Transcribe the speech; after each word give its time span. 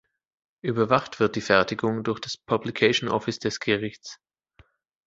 Überwacht 0.63 1.19
wird 1.19 1.35
die 1.35 1.41
Fertigung 1.41 2.03
durch 2.03 2.19
das 2.19 2.35
Publication 2.35 3.07
Office 3.07 3.37
des 3.37 3.59
Gerichts. 3.59 4.17